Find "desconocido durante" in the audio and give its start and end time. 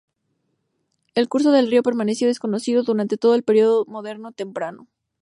2.27-3.17